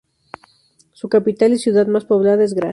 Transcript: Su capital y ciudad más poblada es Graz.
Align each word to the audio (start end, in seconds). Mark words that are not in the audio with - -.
Su 0.93 1.09
capital 1.09 1.53
y 1.53 1.59
ciudad 1.59 1.85
más 1.85 2.05
poblada 2.05 2.43
es 2.43 2.55
Graz. 2.55 2.69